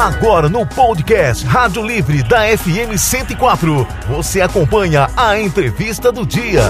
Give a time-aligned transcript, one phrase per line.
[0.00, 6.62] Agora no podcast Rádio Livre da FM 104, você acompanha a entrevista do dia.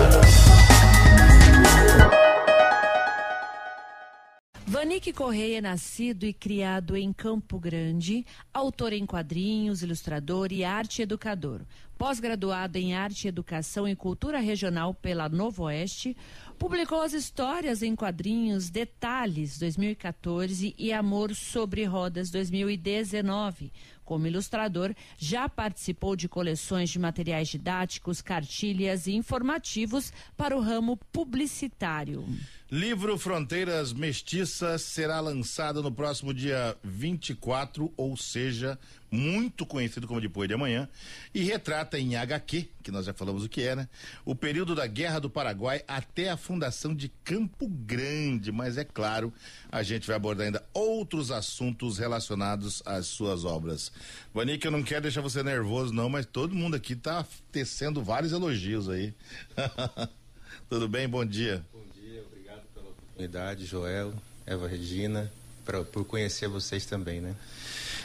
[4.66, 11.02] Vanik Correia é nascido e criado em Campo Grande, autor em quadrinhos, ilustrador e arte
[11.02, 11.60] educador.
[11.96, 16.16] Pós-graduado em Arte, Educação e Cultura Regional pela Novo Oeste,
[16.60, 23.72] publicou as histórias em quadrinhos Detalhes 2014 e Amor sobre Rodas 2019.
[24.04, 30.98] Como ilustrador, já participou de coleções de materiais didáticos, cartilhas e informativos para o ramo
[31.10, 32.26] publicitário.
[32.72, 38.78] Livro Fronteiras Mestiças será lançado no próximo dia 24, ou seja,
[39.10, 40.88] muito conhecido como Depois de Amanhã,
[41.34, 43.88] e retrata em HQ, que nós já falamos o que é, né?
[44.24, 48.52] O período da Guerra do Paraguai até a fundação de Campo Grande.
[48.52, 49.34] Mas é claro,
[49.68, 53.90] a gente vai abordar ainda outros assuntos relacionados às suas obras.
[54.32, 58.30] Vanik, eu não quero deixar você nervoso, não, mas todo mundo aqui está tecendo vários
[58.30, 59.12] elogios aí.
[60.70, 61.08] Tudo bem?
[61.08, 61.66] Bom dia
[63.20, 64.14] oportunidade, Joel,
[64.46, 65.30] Eva Regina,
[65.64, 67.34] pra, por conhecer vocês também, né?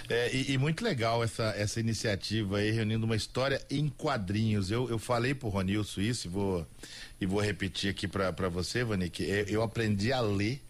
[0.09, 4.69] É, e, e, muito legal essa, essa iniciativa aí, reunindo uma história em quadrinhos.
[4.69, 6.67] Eu, eu falei pro Ronilson isso e vou,
[7.19, 9.23] e vou repetir aqui para você, Vanik.
[9.23, 10.61] Eu, eu, aprendi a ler,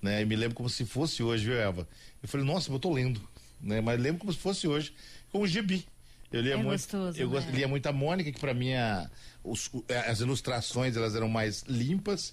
[0.00, 0.22] né?
[0.22, 1.86] E me lembro como se fosse hoje, viu, Eva?
[2.22, 3.20] Eu falei, nossa, eu tô lendo,
[3.60, 3.80] né?
[3.80, 4.94] Mas lembro como se fosse hoje,
[5.30, 5.84] com o gibi.
[6.32, 7.50] Eu lia é muito, gostoso, eu né?
[7.52, 9.10] lia muito a Mônica, que para mim a,
[9.44, 9.70] os,
[10.08, 12.32] as ilustrações elas eram mais limpas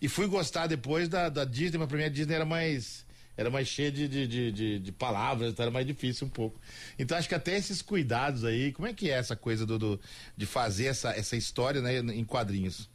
[0.00, 3.50] e fui gostar depois da, da Disney, mas pra mim a Disney era mais era
[3.50, 6.60] mais cheia de, de, de, de, de palavras, então era mais difícil um pouco.
[6.98, 10.00] Então acho que até esses cuidados aí, como é que é essa coisa do, do
[10.36, 12.88] de fazer essa, essa história né, em quadrinhos?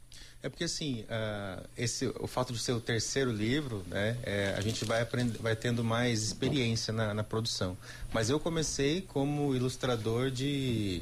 [0.44, 4.60] É porque assim, uh, esse, o fato de ser o terceiro livro, né, é, a
[4.60, 7.74] gente vai, aprend, vai tendo mais experiência na, na, produção.
[8.12, 11.00] Mas eu comecei como ilustrador de,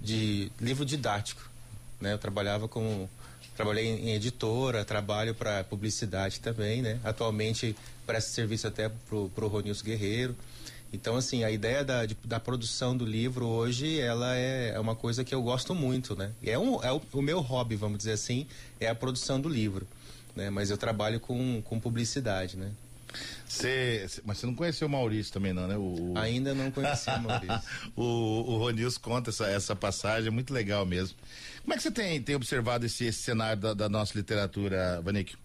[0.00, 1.50] de livro didático.
[2.00, 2.12] Né?
[2.12, 3.10] Eu trabalhava como
[3.60, 6.98] Trabalhei em editora, trabalho para publicidade também, né?
[7.04, 7.76] Atualmente
[8.06, 10.34] presto serviço até para o Ronilson Guerreiro.
[10.90, 14.96] Então, assim, a ideia da, de, da produção do livro hoje, ela é, é, uma
[14.96, 16.32] coisa que eu gosto muito, né?
[16.42, 18.46] É, um, é o, o, meu hobby, vamos dizer assim,
[18.80, 19.86] é a produção do livro,
[20.34, 20.48] né?
[20.48, 22.70] Mas eu trabalho com, com publicidade, né?
[23.46, 25.76] Cê, mas você não conheceu o Maurício também, não, né?
[25.76, 27.60] O, Ainda não conheci o Maurício.
[27.94, 28.02] o,
[28.54, 31.14] o Ronilson conta essa, essa passagem, é muito legal mesmo.
[31.70, 35.36] Como é que você tem, tem observado esse, esse cenário da, da nossa literatura, Vanik?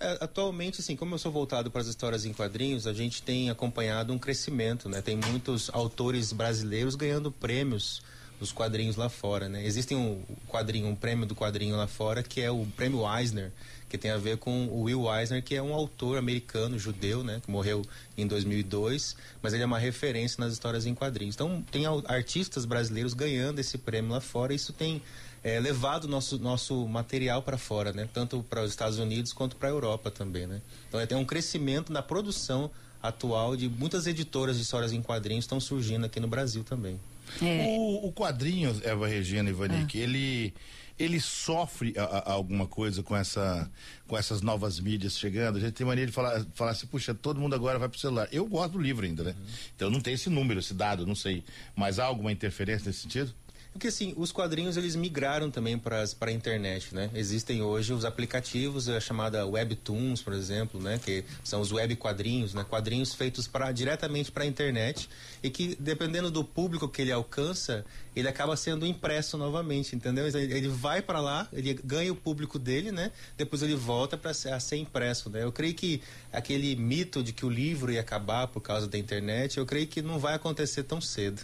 [0.00, 3.50] É, atualmente, assim, como eu sou voltado para as histórias em quadrinhos, a gente tem
[3.50, 5.02] acompanhado um crescimento, né?
[5.02, 8.00] Tem muitos autores brasileiros ganhando prêmios
[8.40, 9.66] dos quadrinhos lá fora, né?
[9.66, 13.52] Existe um quadrinho, um prêmio do quadrinho lá fora que é o Prêmio Eisner,
[13.86, 17.40] que tem a ver com o Will Eisner, que é um autor americano, judeu, né,
[17.44, 17.82] que morreu
[18.16, 21.34] em 2002, mas ele é uma referência nas histórias em quadrinhos.
[21.34, 25.02] Então, tem artistas brasileiros ganhando esse prêmio lá fora, isso tem
[25.42, 29.68] é, levado nosso nosso material para fora, né, tanto para os Estados Unidos quanto para
[29.68, 30.60] a Europa também, né.
[30.88, 32.70] Então, é, tem um crescimento na produção
[33.02, 36.98] atual de muitas editoras de histórias em quadrinhos estão surgindo aqui no Brasil também.
[37.42, 37.66] É.
[37.68, 40.00] O, o, quadrinho, Eva Regina e é.
[40.00, 40.54] ele
[40.98, 43.70] ele sofre a, a, alguma coisa com essa
[44.06, 45.56] com essas novas mídias chegando?
[45.58, 48.28] A gente tem mania de falar, falar assim, puxa, todo mundo agora vai pro celular.
[48.32, 49.30] Eu gosto do livro ainda, né?
[49.38, 49.46] Uhum.
[49.74, 51.44] Então não tem esse número, esse dado, não sei.
[51.74, 53.34] Mas há alguma interferência nesse sentido?
[53.76, 57.10] Porque assim, os quadrinhos eles migraram também para a internet, né?
[57.14, 60.98] Existem hoje os aplicativos, a chamada Webtoons, por exemplo, né?
[60.98, 62.64] Que são os web quadrinhos, né?
[62.64, 65.10] Quadrinhos feitos para diretamente para a internet
[65.42, 70.26] e que dependendo do público que ele alcança, ele acaba sendo impresso novamente, entendeu?
[70.26, 73.12] Ele vai para lá, ele ganha o público dele, né?
[73.36, 75.42] Depois ele volta para ser, ser impresso, né?
[75.44, 76.00] Eu creio que
[76.32, 80.00] aquele mito de que o livro ia acabar por causa da internet, eu creio que
[80.00, 81.42] não vai acontecer tão cedo.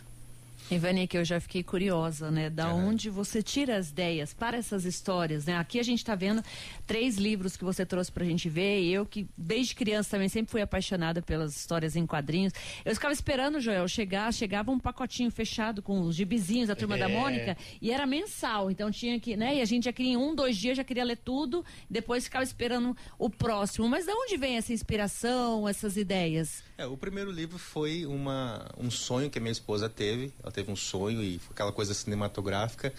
[0.74, 2.48] Ivani, que eu já fiquei curiosa, né?
[2.48, 5.56] Da onde você tira as ideias para essas histórias, né?
[5.56, 6.42] Aqui a gente está vendo
[6.86, 8.80] três livros que você trouxe para a gente ver.
[8.82, 12.52] E eu que desde criança também sempre fui apaixonada pelas histórias em quadrinhos.
[12.84, 16.98] Eu ficava esperando, Joel, chegar, chegava um pacotinho fechado com os gibizinhos da Turma é.
[16.98, 18.70] da Mônica e era mensal.
[18.70, 19.56] Então tinha que, né?
[19.56, 21.64] E a gente já queria em um, dois dias, já queria ler tudo.
[21.88, 23.88] Depois ficava esperando o próximo.
[23.88, 26.62] Mas de onde vem essa inspiração, essas ideias?
[26.78, 30.32] É, o primeiro livro foi uma, um sonho que a minha esposa teve.
[30.42, 32.92] Ela teve teve um sonho e aquela coisa cinematográfica.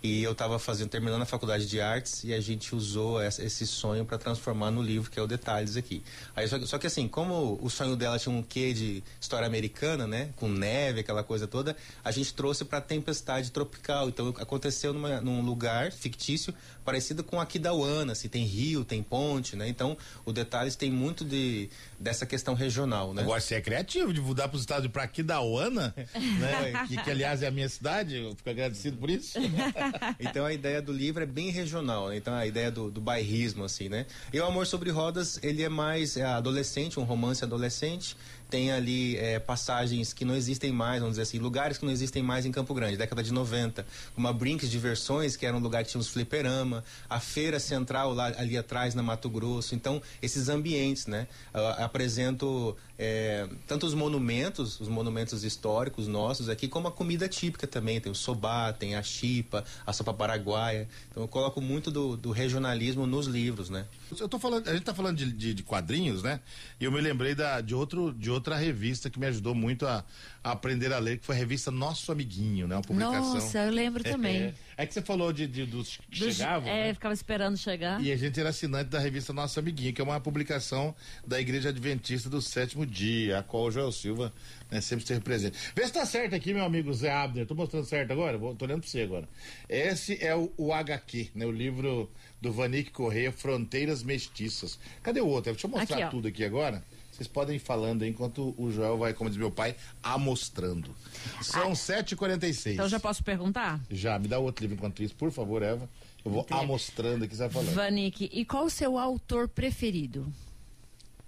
[0.00, 3.66] E eu estava fazendo, terminando a faculdade de artes e a gente usou essa, esse
[3.66, 6.04] sonho para transformar no livro, que é o Detalhes aqui.
[6.36, 10.06] Aí, só, só, que assim, como o sonho dela tinha um quê de história americana,
[10.06, 10.30] né?
[10.36, 14.08] Com neve, aquela coisa toda, a gente trouxe para tempestade tropical.
[14.08, 16.54] Então aconteceu numa, num lugar fictício
[16.88, 19.68] parecido com Aquidauana, assim, tem rio, tem ponte, né?
[19.68, 19.94] Então
[20.24, 21.68] o Detalhes tem muito de,
[22.00, 23.20] dessa questão regional, né?
[23.20, 26.86] Agora você é criativo de mudar para os estados para Aquidauana, né?
[26.88, 29.38] que, que aliás é a minha cidade, eu fico agradecido por isso.
[30.18, 32.16] então a ideia do livro é bem regional, né?
[32.16, 34.06] então a ideia do, do bairrismo, assim, né?
[34.32, 38.16] E o Amor sobre Rodas, ele é mais é, adolescente, um romance adolescente,
[38.50, 42.22] tem ali é, passagens que não existem mais, vamos dizer assim, lugares que não existem
[42.22, 43.86] mais em Campo Grande, década de 90,
[44.16, 48.26] uma Brinks Diversões, que era um lugar que tinha uns fliperama, a feira central lá
[48.38, 51.28] ali atrás na Mato Grosso, então esses ambientes, né?
[51.52, 57.66] Eu apresento é, tanto os monumentos, os monumentos históricos nossos aqui, como a comida típica
[57.66, 62.16] também, tem o sobá, tem a chipa, a sopa paraguaia, então eu coloco muito do,
[62.16, 63.86] do regionalismo nos livros, né?
[64.18, 66.40] Eu tô falando, a gente tá falando de, de, de quadrinhos, né?
[66.80, 70.04] E eu me lembrei da, de outro, de outra revista que me ajudou muito a,
[70.52, 72.76] aprender a ler, que foi a revista Nosso Amiguinho, né?
[72.76, 73.34] Uma publicação.
[73.34, 74.42] Nossa, eu lembro é, também.
[74.42, 76.68] É, é, que você falou de, de dos que dos, chegavam.
[76.68, 76.94] É, né?
[76.94, 78.02] ficava esperando chegar.
[78.02, 80.94] E a gente era assinante da revista Nosso Amiguinho, que é uma publicação
[81.26, 84.32] da Igreja Adventista do Sétimo Dia, a qual o Joel Silva
[84.70, 85.58] né, sempre esteve presente.
[85.74, 87.46] Vê se tá certo aqui, meu amigo Zé Abner.
[87.46, 88.38] Tô mostrando certo agora?
[88.38, 89.28] Vou, tô olhando pra você agora.
[89.68, 91.46] Esse é o, o HQ, né?
[91.46, 92.10] O livro
[92.40, 94.78] do Vanik Correia, Fronteiras Mestiças.
[95.02, 95.52] Cadê o outro?
[95.52, 96.82] Deixa eu mostrar aqui, tudo aqui agora.
[97.18, 100.94] Vocês podem ir falando aí enquanto o Joel vai, como diz meu pai, amostrando.
[101.42, 102.74] São ah, 7h46.
[102.74, 103.80] Então já posso perguntar?
[103.90, 105.90] Já, me dá outro livro enquanto isso, por favor, Eva.
[106.24, 106.60] Eu vou Entendi.
[106.60, 107.74] amostrando aqui, você vai falando.
[107.74, 110.32] Vanik, e qual o seu autor preferido?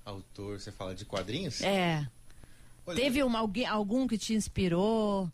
[0.05, 1.61] Autor, você fala de quadrinhos?
[1.61, 2.07] É.
[2.87, 5.29] Olha, Teve uma, alguém, algum que te inspirou?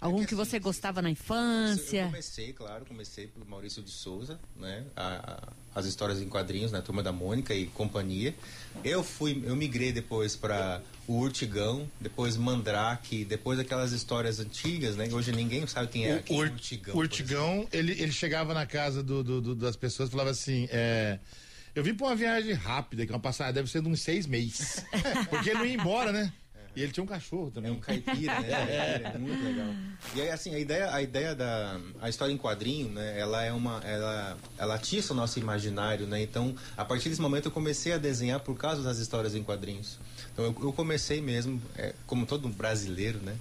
[0.00, 2.02] Algum é que, que, você assim, gostava na infância?
[2.02, 4.84] Eu comecei, claro, comecei por Maurício de Souza, né?
[4.96, 6.80] A, a, as histórias em quadrinhos, né?
[6.80, 8.34] Turma da Mônica e companhia.
[8.82, 15.06] Eu fui, eu migrei depois para o Urtigão, depois Mandrake, depois aquelas histórias antigas, né?
[15.12, 16.96] Hoje ninguém sabe quem é, o, é Urtigão.
[16.96, 21.18] Urtigão, ele, ele chegava na casa do, do, do, das pessoas e falava assim, é,
[21.74, 24.26] eu vim para uma viagem rápida, que é uma passagem deve ser de uns seis
[24.26, 24.82] meses.
[25.28, 26.32] Porque ele não ia embora, né?
[26.74, 27.70] E ele tinha um cachorro também.
[27.70, 28.48] É um caipira, né?
[29.04, 29.68] é, é, muito legal.
[30.14, 33.18] E aí, assim, a ideia, a ideia da a história em quadrinho, né?
[33.18, 36.22] Ela é uma, ela, ela atiça o nosso imaginário, né?
[36.22, 39.98] Então, a partir desse momento eu comecei a desenhar por causa das histórias em quadrinhos.
[40.32, 43.36] Então, eu, eu comecei mesmo, é, como todo brasileiro, né?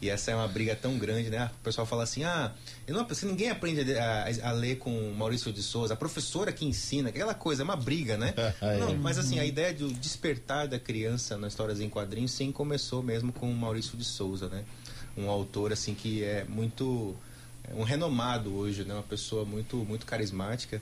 [0.00, 1.50] E essa é uma briga tão grande, né?
[1.60, 2.52] O pessoal fala assim: ah,
[2.86, 6.64] eu não, ninguém aprende a, a, a, ler com Maurício de Souza, a professora que
[6.64, 8.34] ensina, aquela coisa, é uma briga, né?
[8.78, 13.02] não, mas assim, a ideia do despertar da criança nas histórias em quadrinhos, sim, começou
[13.02, 14.64] mesmo com Maurício de Souza, né?
[15.16, 17.14] Um autor, assim, que é muito.
[17.64, 18.94] É um renomado hoje, né?
[18.94, 20.80] Uma pessoa muito, muito carismática.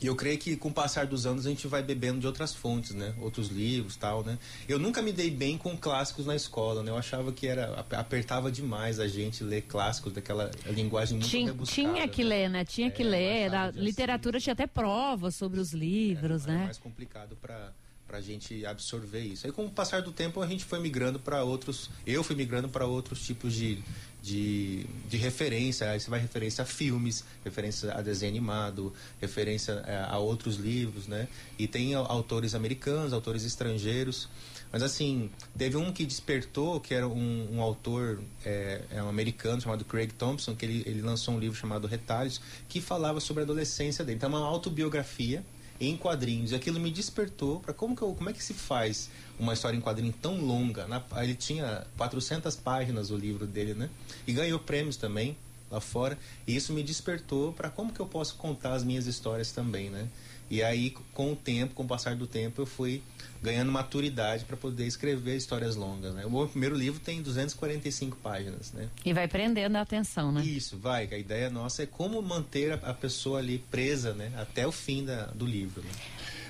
[0.00, 2.54] E eu creio que com o passar dos anos a gente vai bebendo de outras
[2.54, 3.14] fontes, né?
[3.20, 4.38] Outros livros, tal, né?
[4.68, 6.90] Eu nunca me dei bem com clássicos na escola, né?
[6.90, 12.08] Eu achava que era apertava demais a gente ler clássicos daquela linguagem muito tinha, Tinha
[12.08, 12.28] que né?
[12.28, 12.64] ler, né?
[12.64, 13.54] Tinha que é, ler.
[13.54, 16.62] A literatura tinha até provas sobre os livros, é, né?
[16.62, 17.72] É mais complicado para
[18.06, 19.46] para a gente absorver isso.
[19.46, 22.68] Aí com o passar do tempo a gente foi migrando para outros, eu fui migrando
[22.68, 23.82] para outros tipos de,
[24.22, 29.90] de, de referência, aí você vai referência a filmes, referência a desenho animado, referência a,
[29.90, 31.28] é, a outros livros, né?
[31.58, 34.28] E tem autores americanos, autores estrangeiros.
[34.72, 39.60] Mas assim, teve um que despertou, que era um, um autor é, é, um americano
[39.60, 43.44] chamado Craig Thompson, que ele, ele lançou um livro chamado Retalhos, que falava sobre a
[43.44, 44.16] adolescência dele.
[44.16, 45.44] Então é uma autobiografia
[45.80, 46.52] em quadrinhos.
[46.52, 49.80] E aquilo me despertou para como, que como é que se faz uma história em
[49.80, 50.86] quadrinho tão longa.
[50.86, 53.88] Na, ele tinha 400 páginas o livro dele, né?
[54.26, 55.36] E ganhou prêmios também
[55.70, 56.18] lá fora.
[56.46, 60.08] E isso me despertou para como que eu posso contar as minhas histórias também, né?
[60.48, 63.02] E aí, com o tempo, com o passar do tempo, eu fui
[63.42, 66.24] ganhando maturidade para poder escrever histórias longas, né?
[66.24, 68.88] O meu primeiro livro tem 245 páginas, né?
[69.04, 70.44] E vai prendendo a atenção, né?
[70.44, 71.08] Isso, vai.
[71.12, 74.32] A ideia nossa é como manter a, pessoa ali presa, né?
[74.36, 75.82] Até o fim da, do livro.
[75.82, 75.90] Né?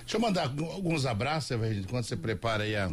[0.01, 1.57] Deixa eu mandar alguns abraços,
[1.89, 2.91] quando você prepara aí a,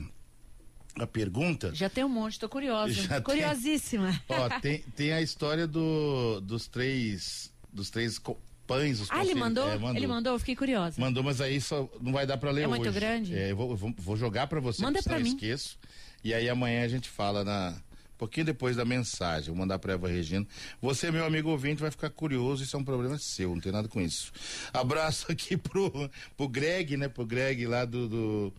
[0.99, 1.73] a pergunta.
[1.75, 2.93] Já tem um monte, tô curiosa.
[2.93, 4.21] Já Curiosíssima.
[4.27, 8.19] Tem, ó, tem, tem a história do, dos três dos três
[8.67, 9.69] pães, os Ah, ele mandou?
[9.69, 9.95] É, mandou?
[9.95, 10.99] Ele mandou, eu fiquei curiosa.
[10.99, 12.75] Mandou, mas aí só não vai dar para ler é hoje.
[12.75, 13.35] É muito grande?
[13.35, 15.29] É, eu vou, vou, jogar para você, Manda para mim.
[15.29, 15.77] esqueço.
[16.23, 17.75] E aí amanhã a gente fala na
[18.17, 20.47] pouquinho depois da mensagem, vou mandar para Eva Regina.
[20.81, 23.89] Você, meu amigo ouvinte, vai ficar curioso, isso é um problema seu, não tem nada
[23.89, 24.31] com isso.
[24.71, 28.53] Abraço aqui pro, pro Greg, né, pro Greg lá do, do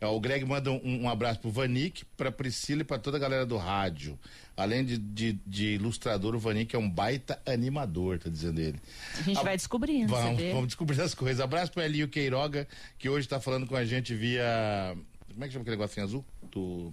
[0.00, 3.46] o Greg manda um, um abraço pro Vanik, pra Priscila e pra toda a galera
[3.46, 4.18] do rádio.
[4.56, 8.78] Além de, de, de ilustrador, o Vanik é um baita animador, tá dizendo ele.
[9.18, 11.40] A gente A- vai descobrindo, Vamos, vamos descobrir as coisas.
[11.40, 12.66] Abraço pro Elio Queiroga,
[12.98, 14.96] que hoje tá falando com a gente via.
[15.32, 16.24] Como é que chama aquele negocinho azul?
[16.50, 16.92] Do.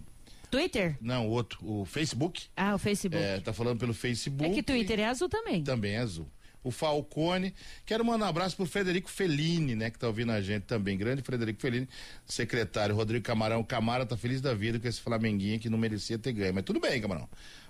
[0.52, 0.96] Twitter?
[1.02, 2.44] Não, o outro, o Facebook.
[2.56, 3.24] Ah, o Facebook.
[3.24, 4.52] É, tá falando pelo Facebook.
[4.52, 5.64] É que Twitter é azul também.
[5.64, 6.28] Também é azul.
[6.64, 7.54] O Falcone.
[7.86, 9.90] Quero mandar um abraço pro Frederico Fellini, né?
[9.90, 10.98] Que tá ouvindo a gente também.
[10.98, 11.88] Grande Frederico Fellini,
[12.26, 12.96] secretário.
[12.96, 13.60] Rodrigo Camarão.
[13.60, 16.54] O Camara tá feliz da vida com esse Flamenguinha que não merecia ter ganho.
[16.54, 17.28] Mas tudo bem, Camarão.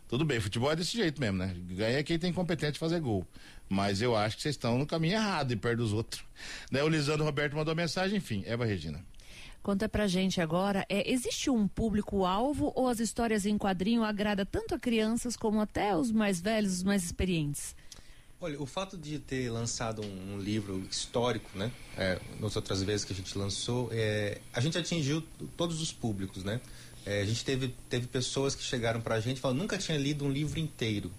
[0.08, 0.40] Tudo bem.
[0.40, 1.56] Futebol é desse jeito mesmo, né?
[1.72, 3.26] Ganha quem tem competência de fazer gol.
[3.68, 6.24] Mas eu acho que vocês estão no caminho errado e perto dos outros.
[6.72, 6.84] Né?
[6.84, 8.18] O Lisandro Roberto mandou mensagem.
[8.18, 9.04] Enfim, Eva Regina.
[9.64, 14.76] Conta pra gente agora, é, existe um público-alvo ou as histórias em quadrinho agrada tanto
[14.76, 17.74] a crianças como até os mais velhos, os mais experientes?
[18.44, 21.72] Olha, o fato de ter lançado um, livro histórico, né?
[21.98, 25.24] É, nas outras vezes que a gente lançou, é, a gente atingiu
[25.56, 26.60] todos os públicos, né?
[27.06, 30.26] É, a gente teve, teve pessoas que chegaram pra gente e falaram, nunca tinha lido
[30.26, 31.10] um livro inteiro.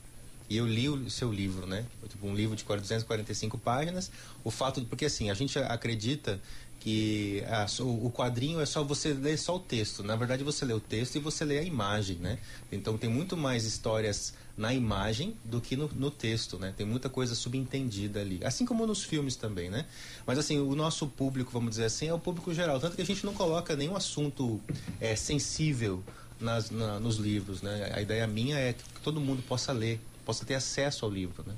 [0.50, 1.86] E eu li o seu livro, né?
[2.10, 4.10] Tipo, um livro de 245 páginas.
[4.44, 6.38] O fato porque assim, a gente acredita
[6.84, 10.02] que a- o o quadrinho é só você ler só o texto.
[10.02, 12.38] Na verdade, você lê o texto e você lê a imagem, né?
[12.70, 16.74] Então tem muito mais histórias na imagem do que no, no texto, né?
[16.76, 18.38] Tem muita coisa subentendida ali.
[18.44, 19.86] Assim como nos filmes também, né?
[20.26, 22.78] Mas assim, o nosso público, vamos dizer assim, é o público geral.
[22.78, 24.60] Tanto que a gente não coloca nenhum assunto
[25.00, 26.04] é, sensível
[26.38, 27.92] nas, na- nos livros, né?
[27.94, 31.54] A ideia minha é que todo mundo possa ler, possa ter acesso ao livro, né?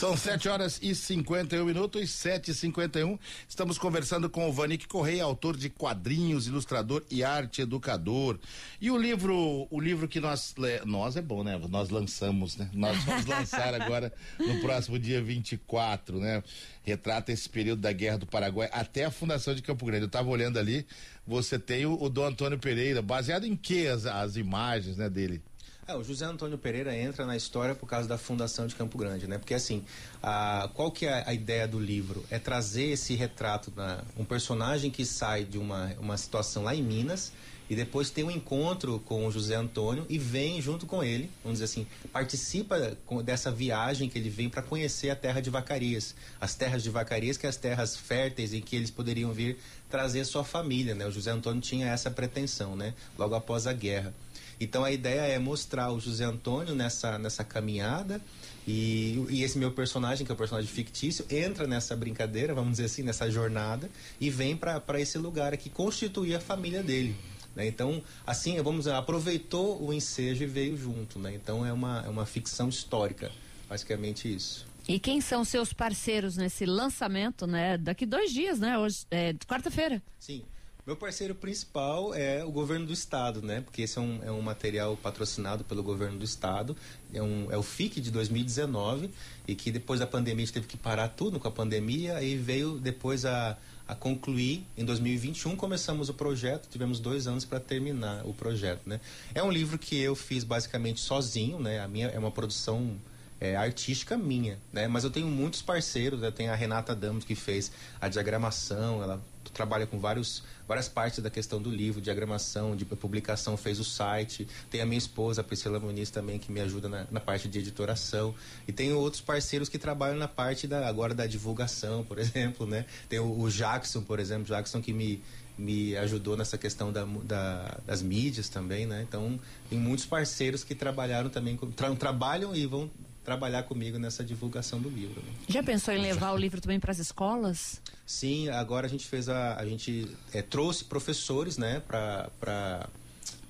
[0.00, 5.24] São 7 horas e 51 minutos, 7 e 51 Estamos conversando com o Vanik Correia,
[5.24, 8.40] autor de quadrinhos, ilustrador e arte educador.
[8.80, 10.54] E o livro, o livro que nós.
[10.86, 11.60] Nós é bom, né?
[11.68, 12.70] Nós lançamos, né?
[12.72, 16.42] Nós vamos lançar agora no próximo dia 24, né?
[16.82, 20.04] Retrata esse período da Guerra do Paraguai até a fundação de Campo Grande.
[20.04, 20.86] Eu estava olhando ali,
[21.26, 25.42] você tem o, o Dom Antônio Pereira, baseado em que as, as imagens né, dele?
[25.90, 29.26] É, o José Antônio Pereira entra na história por causa da fundação de Campo Grande,
[29.26, 29.38] né?
[29.38, 29.84] Porque assim,
[30.22, 32.24] a, qual que é a ideia do livro?
[32.30, 36.82] É trazer esse retrato, da, um personagem que sai de uma, uma situação lá em
[36.82, 37.32] Minas
[37.68, 41.58] e depois tem um encontro com o José Antônio e vem junto com ele, vamos
[41.58, 46.14] dizer assim, participa dessa viagem que ele vem para conhecer a terra de Vacarias.
[46.40, 49.56] As terras de Vacarias, que é as terras férteis em que eles poderiam vir
[49.88, 51.06] trazer sua família, né?
[51.06, 52.94] O José Antônio tinha essa pretensão, né?
[53.18, 54.14] Logo após a guerra.
[54.60, 58.20] Então a ideia é mostrar o José Antônio nessa, nessa caminhada
[58.68, 62.84] e, e esse meu personagem, que é o personagem fictício, entra nessa brincadeira, vamos dizer
[62.84, 63.90] assim, nessa jornada
[64.20, 67.16] e vem para esse lugar aqui constituir a família dele.
[67.56, 67.66] né?
[67.66, 71.18] Então, assim, vamos dizer, aproveitou o ensejo e veio junto.
[71.18, 71.34] Né?
[71.34, 73.32] Então é uma, é uma ficção histórica,
[73.68, 74.68] basicamente isso.
[74.86, 77.78] E quem são seus parceiros nesse lançamento, né?
[77.78, 78.76] Daqui dois dias, né?
[78.76, 80.02] Hoje, é quarta-feira.
[80.18, 80.42] Sim.
[80.90, 83.60] Meu parceiro principal é o governo do estado, né?
[83.60, 86.76] Porque esse é um, é um material patrocinado pelo governo do estado.
[87.14, 89.08] É, um, é o FIC de 2019
[89.46, 92.36] e que depois da pandemia a gente teve que parar tudo com a pandemia e
[92.36, 93.56] veio depois a,
[93.86, 95.54] a concluir em 2021.
[95.54, 99.00] Começamos o projeto, tivemos dois anos para terminar o projeto, né?
[99.32, 101.78] É um livro que eu fiz basicamente sozinho, né?
[101.78, 102.96] A minha é uma produção
[103.40, 104.88] é, artística minha, né?
[104.88, 107.70] Mas eu tenho muitos parceiros, eu tenho a Renata Damos que fez
[108.00, 113.56] a diagramação, ela trabalha com vários, várias partes da questão do livro, diagramação, de publicação,
[113.56, 114.46] fez o site.
[114.70, 117.58] Tem a minha esposa, a Priscila Muniz também, que me ajuda na, na parte de
[117.58, 118.34] editoração.
[118.66, 122.86] E tenho outros parceiros que trabalham na parte da, agora da divulgação, por exemplo, né?
[123.08, 125.22] Tem o, o Jackson, por exemplo, Jackson que me
[125.58, 129.04] me ajudou nessa questão da, da- das mídias também, né?
[129.06, 129.38] Então,
[129.68, 132.90] tem muitos parceiros que trabalharam também, tra- trabalham e vão
[133.24, 135.20] trabalhar comigo nessa divulgação do livro.
[135.22, 135.32] né?
[135.48, 137.80] Já pensou em levar o livro também para as escolas?
[138.06, 139.54] Sim, agora a gente fez a.
[139.56, 142.88] A gente eh, trouxe professores, né, pra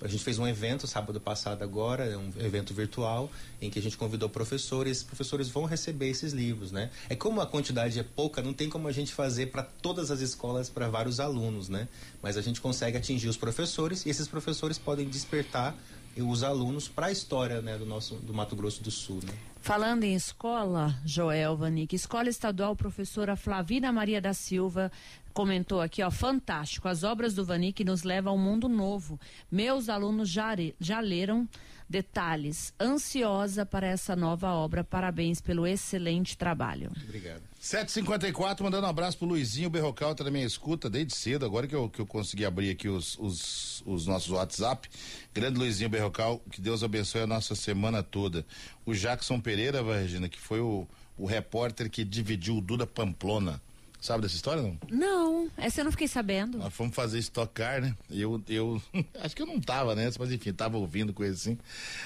[0.02, 3.82] a gente fez um evento sábado passado agora, é um evento virtual, em que a
[3.82, 6.90] gente convidou professores, professores vão receber esses livros, né?
[7.08, 10.20] É como a quantidade é pouca, não tem como a gente fazer para todas as
[10.20, 11.86] escolas, para vários alunos, né?
[12.22, 15.76] Mas a gente consegue atingir os professores e esses professores podem despertar
[16.16, 19.32] os alunos para a história, né, do nosso do Mato Grosso do Sul, né?
[19.60, 24.90] Falando em escola, Joel Vanik, Escola Estadual Professora Flavina Maria da Silva
[25.32, 26.88] comentou aqui, ó, fantástico.
[26.88, 29.18] As obras do Vanik nos levam a um mundo novo.
[29.50, 31.48] Meus alunos já, já leram
[31.88, 32.72] detalhes.
[32.80, 34.84] Ansiosa para essa nova obra.
[34.84, 36.90] Parabéns pelo excelente trabalho.
[37.04, 37.42] Obrigado.
[37.58, 41.74] 754, mandando um abraço pro Luizinho Berrocal, tá na minha escuta desde cedo, agora que
[41.74, 44.88] eu, que eu consegui abrir aqui os, os, os nossos WhatsApp.
[45.34, 48.46] Grande Luizinho Berrocal, que Deus abençoe a nossa semana toda.
[48.86, 50.87] O Jackson Pereira, Regina, que foi o,
[51.19, 53.61] o repórter que dividiu o Duda Pamplona
[54.00, 54.78] Sabe dessa história, não?
[54.90, 56.57] Não, essa eu não fiquei sabendo.
[56.59, 57.95] Nós fomos fazer estocar, né?
[58.11, 58.80] Eu, eu
[59.21, 61.59] acho que eu não tava nessa, mas enfim, tava ouvindo coisa assim.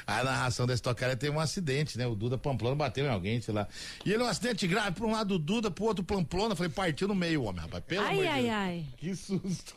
[0.07, 2.07] A narração da estocar teve um acidente, né?
[2.07, 3.69] O Duda Pamplona bateu em alguém, sei lá.
[4.05, 6.57] E ele é um acidente grave, pra um lado o Duda, pro outro Pamplona.
[6.57, 7.85] Falei, partiu no meio, homem, rapaz.
[7.85, 8.55] Pelo ai, amor ai, Deus.
[8.55, 8.87] ai.
[8.97, 9.75] Que susto.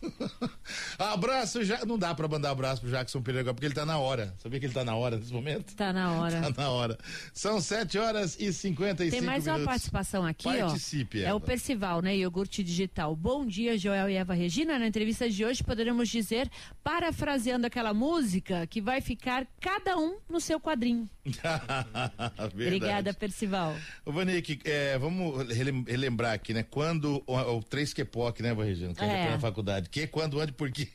[0.98, 3.98] abraço, já Não dá pra mandar abraço pro Jackson Pereira agora, porque ele tá na
[3.98, 4.34] hora.
[4.42, 5.76] Sabia que ele tá na hora nesse momento?
[5.76, 6.38] Tá na hora.
[6.48, 6.98] Tá na hora.
[7.34, 9.62] São 7 horas e 55 Tem mais minutos.
[9.64, 11.22] uma participação aqui, Participe, ó.
[11.22, 11.36] É Eva.
[11.36, 12.07] o Percival, né?
[12.14, 13.16] Iogurte digital.
[13.16, 14.78] Bom dia, Joel e Eva Regina.
[14.80, 16.50] Na entrevista de hoje poderemos dizer,
[16.84, 21.10] parafraseando aquela música, que vai ficar cada um no seu quadrinho.
[22.54, 23.76] Obrigada, Percival.
[24.06, 26.64] Ô, Vanik, é, vamos relem- relembrar aqui, né?
[26.64, 28.94] Quando o, o 3 QPOC, né, Regina?
[28.94, 29.26] Que É.
[29.28, 29.30] é.
[29.32, 29.90] na faculdade.
[29.90, 30.88] Que, quando, onde, por quê?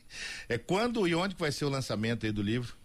[0.49, 2.75] É quando e onde que vai ser o lançamento aí do livro?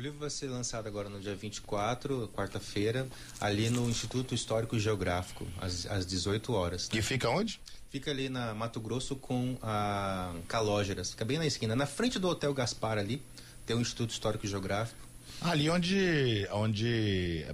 [0.00, 3.06] O livro vai ser lançado agora no dia 24, quarta-feira,
[3.38, 6.88] ali no Instituto Histórico e Geográfico, às, às 18 horas.
[6.88, 7.60] Que fica onde?
[7.90, 11.10] Fica ali na Mato Grosso com a Calógeras.
[11.10, 11.76] Fica bem na esquina.
[11.76, 13.20] Na frente do Hotel Gaspar ali,
[13.66, 14.98] tem o Instituto Histórico e Geográfico.
[15.42, 17.44] Ali onde, onde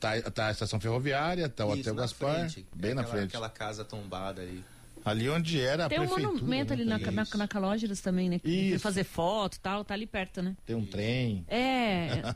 [0.00, 2.66] tá, tá a estação ferroviária, tá o Isso, Hotel na Gaspar, frente.
[2.74, 3.28] bem na Aquela- frente.
[3.28, 4.64] Aquela casa tombada ali.
[5.04, 6.34] Ali onde era a Tem um prefeitura.
[6.34, 7.14] monumento né, ali na, também.
[7.14, 8.38] na, na Calógeras também, né?
[8.38, 8.80] Que Isso.
[8.80, 10.56] Fazer foto e tal, tá ali perto, né?
[10.66, 11.44] Tem um trem.
[11.48, 12.34] É.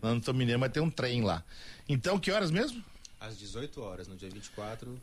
[0.00, 1.42] Não, não sou mineiro, mas tem um trem lá.
[1.88, 2.82] Então, que horas mesmo?
[3.20, 4.98] Às 18 horas, no dia 24,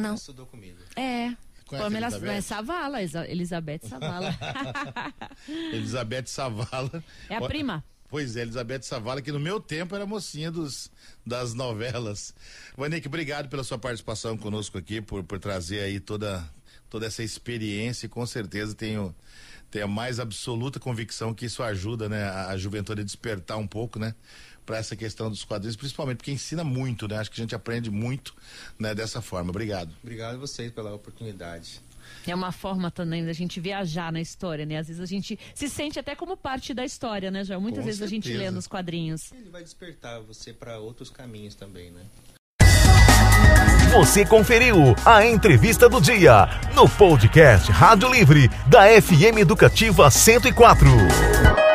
[0.08, 0.14] Não.
[0.14, 0.76] estudou comigo.
[0.96, 1.34] É.
[1.66, 2.32] Conhece a Pamela Elizabeth?
[2.32, 4.34] é Savala, Elizabeth Savala.
[5.72, 7.02] Elizabeth Savala.
[7.30, 7.82] É a prima.
[8.14, 10.88] Pois é, Elizabeth Savala, que no meu tempo era mocinha dos,
[11.26, 12.33] das novelas.
[12.76, 16.49] Vanik, obrigado pela sua participação conosco aqui, por, por trazer aí toda,
[16.88, 19.12] toda essa experiência e com certeza tenho,
[19.68, 23.66] tenho a mais absoluta convicção que isso ajuda, né, a, a juventude a despertar um
[23.66, 24.14] pouco, né,
[24.64, 27.91] para essa questão dos quadrinhos, principalmente porque ensina muito, né, acho que a gente aprende
[27.91, 28.32] muito,
[28.78, 29.50] né, dessa forma.
[29.50, 29.93] Obrigado.
[30.04, 31.82] Obrigado a vocês pela oportunidade.
[32.26, 34.78] É uma forma também da gente viajar na história, né?
[34.78, 37.60] Às vezes a gente se sente até como parte da história, né, João?
[37.60, 38.52] Muitas Com vezes a gente lê certeza.
[38.54, 39.32] nos quadrinhos.
[39.32, 42.02] Ele vai despertar você para outros caminhos também, né?
[43.93, 51.74] Você conferiu a entrevista do dia no podcast Rádio Livre da FM Educativa 104.